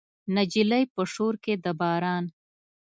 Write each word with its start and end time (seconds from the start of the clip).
نجلۍ 0.35 0.83
په 0.93 1.01
شور 1.13 1.33
کې 1.43 1.53
د 1.63 1.65
باران 1.79 2.23